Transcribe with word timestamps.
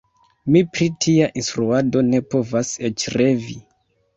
Mi 0.53 0.61
pri 0.77 0.87
tia 1.05 1.27
instruado 1.41 2.03
ne 2.09 2.23
povas 2.33 2.73
eĉ 2.91 3.07
revi. 3.19 3.61